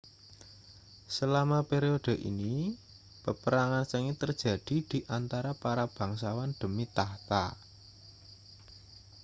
selama 1.15 1.59
periode 1.71 2.13
ini 2.31 2.57
peperangan 3.25 3.85
sengit 3.91 4.15
terjadi 4.23 4.77
di 4.91 4.99
antara 5.17 5.51
para 5.63 5.85
bangsawan 5.97 6.51
demi 6.61 6.85
takhta 6.95 7.45